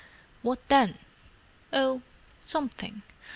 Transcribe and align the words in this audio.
"What 0.41 0.67
then?" 0.67 0.97
"Oh—something. 1.71 3.03